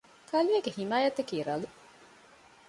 ކަލޭގެ 0.29 0.71
ޙިމާޔަތަކީ 0.77 1.35
ރަލު 1.47 1.67